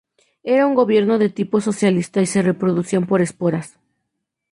[0.41, 3.77] Era un gobierno de tipo socialista y se reproducían por esporas.